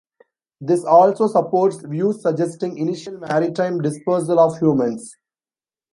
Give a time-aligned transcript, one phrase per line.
[0.59, 5.15] This also supports views suggesting initial maritime dispersal of humans.